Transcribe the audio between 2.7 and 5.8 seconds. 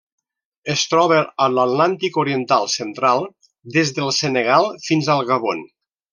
central: des del Senegal fins al Gabon.